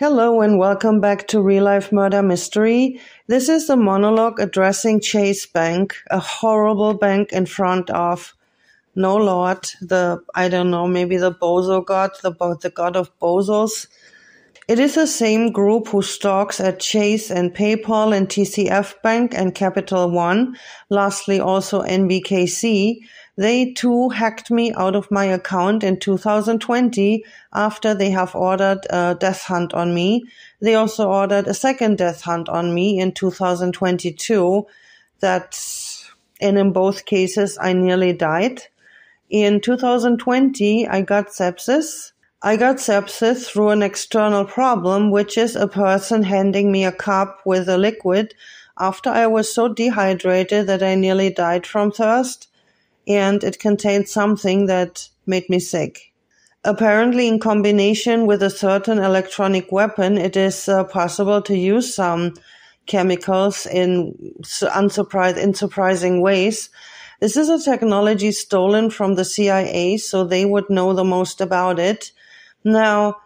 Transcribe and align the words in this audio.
Hello 0.00 0.42
and 0.42 0.60
welcome 0.60 1.00
back 1.00 1.26
to 1.26 1.40
Real 1.40 1.64
Life 1.64 1.90
Murder 1.90 2.22
Mystery. 2.22 3.00
This 3.26 3.48
is 3.48 3.68
a 3.68 3.74
monologue 3.74 4.38
addressing 4.38 5.00
Chase 5.00 5.44
Bank, 5.44 5.96
a 6.08 6.20
horrible 6.20 6.94
bank 6.94 7.32
in 7.32 7.46
front 7.46 7.90
of 7.90 8.32
no 8.94 9.16
Lord, 9.16 9.68
the, 9.80 10.22
I 10.36 10.48
don't 10.48 10.70
know, 10.70 10.86
maybe 10.86 11.16
the 11.16 11.32
Bozo 11.32 11.84
god, 11.84 12.12
the, 12.22 12.30
the 12.62 12.70
god 12.70 12.94
of 12.94 13.10
Bozos. 13.18 13.88
It 14.68 14.78
is 14.78 14.94
the 14.94 15.08
same 15.08 15.50
group 15.50 15.88
who 15.88 16.00
stalks 16.02 16.60
at 16.60 16.78
Chase 16.78 17.28
and 17.28 17.52
PayPal 17.52 18.16
and 18.16 18.28
TCF 18.28 19.02
Bank 19.02 19.34
and 19.34 19.52
Capital 19.52 20.12
One, 20.12 20.56
lastly 20.90 21.40
also 21.40 21.82
NBKC, 21.82 22.98
they 23.38 23.70
too 23.70 24.08
hacked 24.08 24.50
me 24.50 24.72
out 24.74 24.96
of 24.96 25.12
my 25.12 25.26
account 25.26 25.84
in 25.84 25.96
2020 26.00 27.24
after 27.54 27.94
they 27.94 28.10
have 28.10 28.34
ordered 28.34 28.80
a 28.90 29.16
death 29.18 29.44
hunt 29.44 29.72
on 29.72 29.94
me. 29.94 30.24
They 30.60 30.74
also 30.74 31.08
ordered 31.08 31.46
a 31.46 31.54
second 31.54 31.98
death 31.98 32.22
hunt 32.22 32.48
on 32.48 32.74
me 32.74 32.98
in 32.98 33.12
2022 33.12 34.66
that 35.20 35.56
and 36.40 36.58
in 36.58 36.72
both 36.72 37.04
cases 37.04 37.56
I 37.60 37.74
nearly 37.74 38.12
died. 38.12 38.62
In 39.30 39.60
2020 39.60 40.88
I 40.88 41.02
got 41.02 41.28
sepsis. 41.28 42.10
I 42.42 42.56
got 42.56 42.78
sepsis 42.78 43.46
through 43.46 43.68
an 43.68 43.84
external 43.84 44.46
problem, 44.46 45.12
which 45.12 45.38
is 45.38 45.54
a 45.54 45.68
person 45.68 46.24
handing 46.24 46.72
me 46.72 46.84
a 46.84 46.90
cup 46.90 47.42
with 47.46 47.68
a 47.68 47.78
liquid 47.78 48.34
after 48.80 49.10
I 49.10 49.28
was 49.28 49.54
so 49.54 49.68
dehydrated 49.68 50.66
that 50.66 50.82
I 50.82 50.96
nearly 50.96 51.30
died 51.30 51.64
from 51.68 51.92
thirst 51.92 52.47
and 53.08 53.42
it 53.42 53.58
contained 53.58 54.08
something 54.08 54.66
that 54.66 55.08
made 55.26 55.48
me 55.48 55.58
sick. 55.58 56.12
Apparently, 56.64 57.26
in 57.28 57.38
combination 57.38 58.26
with 58.26 58.42
a 58.42 58.50
certain 58.50 58.98
electronic 58.98 59.72
weapon, 59.72 60.18
it 60.18 60.36
is 60.36 60.68
uh, 60.68 60.84
possible 60.84 61.40
to 61.42 61.56
use 61.56 61.94
some 61.94 62.34
chemicals 62.86 63.64
in 63.66 64.34
unsurprised, 64.74 65.38
in 65.38 65.54
surprising 65.54 66.20
ways. 66.20 66.68
This 67.20 67.36
is 67.36 67.48
a 67.48 67.62
technology 67.62 68.32
stolen 68.32 68.90
from 68.90 69.14
the 69.14 69.24
CIA, 69.24 69.96
so 69.96 70.24
they 70.24 70.44
would 70.44 70.68
know 70.68 70.92
the 70.92 71.04
most 71.04 71.40
about 71.40 71.78
it. 71.78 72.12
Now, 72.64 73.16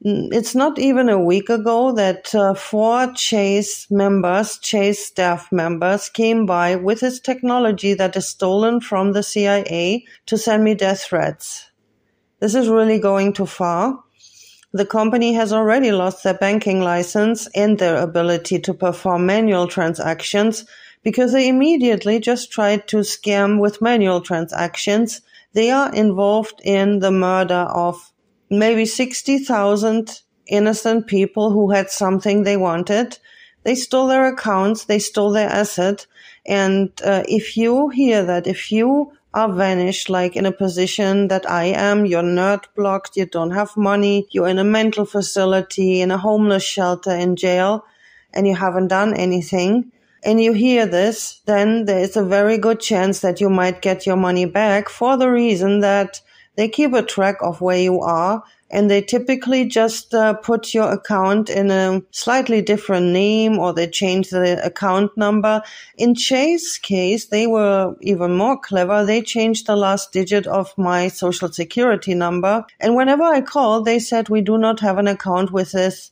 it's 0.00 0.54
not 0.54 0.78
even 0.78 1.08
a 1.08 1.18
week 1.20 1.48
ago 1.48 1.92
that 1.92 2.32
uh, 2.34 2.54
four 2.54 3.12
Chase 3.14 3.90
members, 3.90 4.58
Chase 4.58 5.06
staff 5.06 5.50
members, 5.50 6.08
came 6.08 6.46
by 6.46 6.76
with 6.76 7.00
this 7.00 7.18
technology 7.18 7.94
that 7.94 8.16
is 8.16 8.28
stolen 8.28 8.80
from 8.80 9.12
the 9.12 9.24
CIA 9.24 10.04
to 10.26 10.38
send 10.38 10.62
me 10.62 10.74
death 10.74 11.02
threats. 11.02 11.70
This 12.38 12.54
is 12.54 12.68
really 12.68 13.00
going 13.00 13.32
too 13.32 13.46
far. 13.46 13.98
The 14.72 14.86
company 14.86 15.32
has 15.32 15.52
already 15.52 15.90
lost 15.90 16.22
their 16.22 16.34
banking 16.34 16.80
license 16.80 17.48
and 17.54 17.78
their 17.78 17.96
ability 17.96 18.60
to 18.60 18.74
perform 18.74 19.26
manual 19.26 19.66
transactions 19.66 20.64
because 21.02 21.32
they 21.32 21.48
immediately 21.48 22.20
just 22.20 22.52
tried 22.52 22.86
to 22.88 22.98
scam 22.98 23.58
with 23.58 23.82
manual 23.82 24.20
transactions. 24.20 25.22
They 25.54 25.70
are 25.70 25.92
involved 25.92 26.60
in 26.62 27.00
the 27.00 27.10
murder 27.10 27.66
of 27.74 28.12
maybe 28.50 28.84
60,000 28.84 30.22
innocent 30.46 31.06
people 31.06 31.50
who 31.50 31.70
had 31.70 31.90
something 31.90 32.42
they 32.42 32.56
wanted. 32.56 33.18
They 33.64 33.74
stole 33.74 34.08
their 34.08 34.26
accounts, 34.26 34.84
they 34.84 34.98
stole 34.98 35.32
their 35.32 35.48
asset. 35.48 36.06
And 36.46 36.90
uh, 37.04 37.24
if 37.28 37.56
you 37.56 37.88
hear 37.90 38.24
that, 38.24 38.46
if 38.46 38.72
you 38.72 39.12
are 39.34 39.52
vanished, 39.52 40.08
like 40.08 40.36
in 40.36 40.46
a 40.46 40.52
position 40.52 41.28
that 41.28 41.48
I 41.48 41.64
am, 41.64 42.06
you're 42.06 42.22
nerd 42.22 42.64
blocked, 42.74 43.16
you 43.16 43.26
don't 43.26 43.50
have 43.50 43.76
money, 43.76 44.26
you're 44.30 44.48
in 44.48 44.58
a 44.58 44.64
mental 44.64 45.04
facility, 45.04 46.00
in 46.00 46.10
a 46.10 46.18
homeless 46.18 46.64
shelter, 46.64 47.10
in 47.10 47.36
jail, 47.36 47.84
and 48.32 48.46
you 48.46 48.56
haven't 48.56 48.88
done 48.88 49.14
anything, 49.14 49.92
and 50.24 50.40
you 50.40 50.52
hear 50.52 50.86
this, 50.86 51.40
then 51.46 51.84
there 51.84 52.00
is 52.00 52.16
a 52.16 52.24
very 52.24 52.58
good 52.58 52.80
chance 52.80 53.20
that 53.20 53.40
you 53.40 53.48
might 53.48 53.82
get 53.82 54.06
your 54.06 54.16
money 54.16 54.46
back 54.46 54.88
for 54.88 55.16
the 55.16 55.30
reason 55.30 55.80
that 55.80 56.20
they 56.58 56.68
keep 56.68 56.92
a 56.92 57.04
track 57.04 57.36
of 57.40 57.60
where 57.60 57.78
you 57.78 58.00
are 58.00 58.42
and 58.68 58.90
they 58.90 59.00
typically 59.00 59.64
just 59.64 60.12
uh, 60.12 60.34
put 60.34 60.74
your 60.74 60.90
account 60.90 61.48
in 61.48 61.70
a 61.70 62.02
slightly 62.10 62.60
different 62.60 63.06
name 63.12 63.60
or 63.60 63.72
they 63.72 63.86
change 63.86 64.30
the 64.30 64.60
account 64.66 65.16
number. 65.16 65.62
In 65.96 66.16
Chase 66.16 66.76
case, 66.76 67.26
they 67.26 67.46
were 67.46 67.94
even 68.00 68.36
more 68.36 68.58
clever. 68.58 69.04
They 69.04 69.22
changed 69.22 69.68
the 69.68 69.76
last 69.76 70.10
digit 70.10 70.48
of 70.48 70.76
my 70.76 71.06
social 71.06 71.52
security 71.52 72.12
number. 72.12 72.66
And 72.80 72.96
whenever 72.96 73.22
I 73.22 73.40
called, 73.40 73.84
they 73.84 74.00
said, 74.00 74.28
we 74.28 74.40
do 74.40 74.58
not 74.58 74.80
have 74.80 74.98
an 74.98 75.06
account 75.06 75.52
with 75.52 75.70
this 75.70 76.10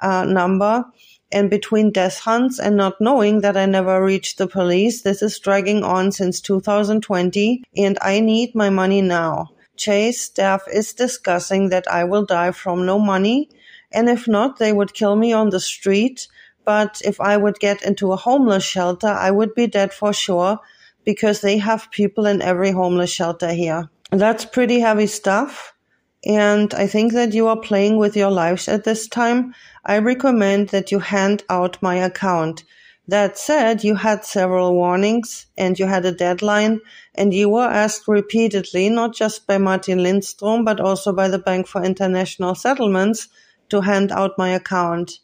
uh, 0.00 0.26
number. 0.26 0.84
And 1.32 1.48
between 1.48 1.90
death 1.90 2.18
hunts 2.18 2.60
and 2.60 2.76
not 2.76 3.00
knowing 3.00 3.40
that 3.40 3.56
I 3.56 3.64
never 3.64 4.04
reached 4.04 4.36
the 4.36 4.46
police, 4.46 5.00
this 5.00 5.22
is 5.22 5.38
dragging 5.38 5.82
on 5.82 6.12
since 6.12 6.42
2020 6.42 7.64
and 7.78 7.98
I 8.02 8.20
need 8.20 8.54
my 8.54 8.68
money 8.68 9.00
now. 9.00 9.52
Chase 9.76 10.20
staff 10.22 10.62
is 10.72 10.92
discussing 10.92 11.68
that 11.70 11.86
I 11.90 12.04
will 12.04 12.24
die 12.24 12.52
from 12.52 12.86
no 12.86 12.98
money, 12.98 13.48
and 13.92 14.08
if 14.08 14.26
not, 14.26 14.58
they 14.58 14.72
would 14.72 14.94
kill 14.94 15.16
me 15.16 15.32
on 15.32 15.50
the 15.50 15.60
street. 15.60 16.28
But 16.64 17.00
if 17.04 17.20
I 17.20 17.36
would 17.36 17.60
get 17.60 17.82
into 17.82 18.12
a 18.12 18.16
homeless 18.16 18.64
shelter, 18.64 19.08
I 19.08 19.30
would 19.30 19.54
be 19.54 19.66
dead 19.66 19.92
for 19.92 20.12
sure 20.12 20.58
because 21.04 21.40
they 21.40 21.58
have 21.58 21.90
people 21.92 22.26
in 22.26 22.42
every 22.42 22.72
homeless 22.72 23.10
shelter 23.10 23.52
here. 23.52 23.88
That's 24.10 24.44
pretty 24.44 24.80
heavy 24.80 25.06
stuff. 25.06 25.72
And 26.24 26.74
I 26.74 26.88
think 26.88 27.12
that 27.12 27.34
you 27.34 27.46
are 27.46 27.60
playing 27.60 27.98
with 27.98 28.16
your 28.16 28.32
lives 28.32 28.66
at 28.66 28.82
this 28.82 29.06
time. 29.06 29.54
I 29.84 29.98
recommend 29.98 30.70
that 30.70 30.90
you 30.90 30.98
hand 30.98 31.44
out 31.48 31.80
my 31.80 31.96
account. 31.96 32.64
That 33.08 33.38
said, 33.38 33.84
you 33.84 33.94
had 33.94 34.24
several 34.24 34.74
warnings 34.74 35.46
and 35.56 35.78
you 35.78 35.86
had 35.86 36.04
a 36.04 36.10
deadline 36.10 36.80
and 37.14 37.32
you 37.32 37.48
were 37.48 37.68
asked 37.68 38.08
repeatedly, 38.08 38.88
not 38.88 39.14
just 39.14 39.46
by 39.46 39.58
Martin 39.58 40.02
Lindstrom, 40.02 40.64
but 40.64 40.80
also 40.80 41.12
by 41.12 41.28
the 41.28 41.38
Bank 41.38 41.68
for 41.68 41.84
International 41.84 42.56
Settlements 42.56 43.28
to 43.68 43.82
hand 43.82 44.10
out 44.10 44.36
my 44.38 44.48
account, 44.48 45.20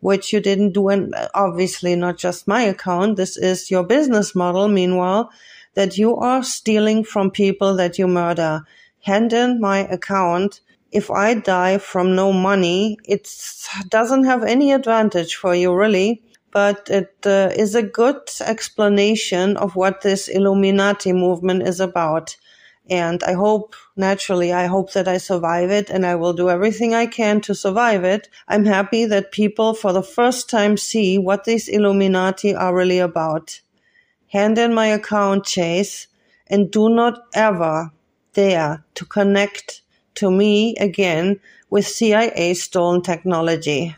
which 0.00 0.34
you 0.34 0.40
didn't 0.40 0.72
do. 0.72 0.90
And 0.90 1.14
uh, 1.14 1.28
obviously 1.34 1.96
not 1.96 2.18
just 2.18 2.46
my 2.46 2.62
account. 2.62 3.16
This 3.16 3.38
is 3.38 3.70
your 3.70 3.84
business 3.84 4.34
model. 4.34 4.68
Meanwhile, 4.68 5.30
that 5.72 5.96
you 5.96 6.14
are 6.16 6.42
stealing 6.42 7.02
from 7.02 7.30
people 7.30 7.76
that 7.76 7.98
you 7.98 8.06
murder. 8.06 8.60
Hand 9.04 9.32
in 9.32 9.58
my 9.58 9.78
account. 9.78 10.60
If 10.90 11.10
I 11.10 11.32
die 11.32 11.78
from 11.78 12.14
no 12.14 12.30
money, 12.30 12.98
it 13.06 13.26
doesn't 13.88 14.24
have 14.24 14.44
any 14.44 14.72
advantage 14.72 15.34
for 15.36 15.54
you, 15.54 15.74
really 15.74 16.22
but 16.52 16.88
it 16.90 17.16
uh, 17.24 17.50
is 17.56 17.74
a 17.74 17.82
good 17.82 18.20
explanation 18.40 19.56
of 19.56 19.74
what 19.74 20.02
this 20.02 20.28
Illuminati 20.28 21.12
movement 21.12 21.62
is 21.62 21.80
about. 21.80 22.36
And 22.90 23.22
I 23.24 23.32
hope, 23.32 23.74
naturally, 23.96 24.52
I 24.52 24.66
hope 24.66 24.92
that 24.92 25.08
I 25.08 25.16
survive 25.16 25.70
it 25.70 25.88
and 25.88 26.04
I 26.04 26.14
will 26.14 26.34
do 26.34 26.50
everything 26.50 26.94
I 26.94 27.06
can 27.06 27.40
to 27.42 27.54
survive 27.54 28.04
it. 28.04 28.28
I'm 28.48 28.66
happy 28.66 29.06
that 29.06 29.32
people 29.32 29.72
for 29.72 29.92
the 29.92 30.02
first 30.02 30.50
time 30.50 30.76
see 30.76 31.16
what 31.16 31.44
these 31.44 31.68
Illuminati 31.68 32.54
are 32.54 32.74
really 32.74 32.98
about. 32.98 33.60
Hand 34.28 34.58
in 34.58 34.74
my 34.74 34.88
account, 34.88 35.44
Chase, 35.44 36.08
and 36.48 36.70
do 36.70 36.88
not 36.88 37.22
ever 37.34 37.92
dare 38.34 38.84
to 38.94 39.04
connect 39.06 39.82
to 40.16 40.30
me 40.30 40.74
again 40.76 41.40
with 41.70 41.86
CIA 41.86 42.52
stolen 42.54 43.00
technology. 43.00 43.96